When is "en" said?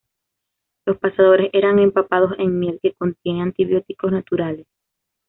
2.39-2.57